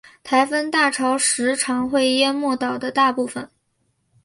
[0.23, 3.51] 台风大潮时常会淹没岛的大部分。